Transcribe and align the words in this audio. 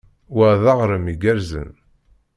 Wa 0.35 0.49
d 0.61 0.63
aɣrem 0.71 1.05
igerrzen. 1.13 1.71